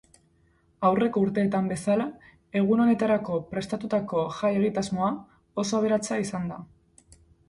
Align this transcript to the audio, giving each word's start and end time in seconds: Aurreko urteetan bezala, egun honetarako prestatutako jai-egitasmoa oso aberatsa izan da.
Aurreko 0.87 1.21
urteetan 1.25 1.65
bezala, 1.71 2.07
egun 2.61 2.81
honetarako 2.85 3.37
prestatutako 3.51 4.23
jai-egitasmoa 4.39 5.11
oso 5.65 5.79
aberatsa 5.81 6.19
izan 6.25 6.49
da. 6.53 6.59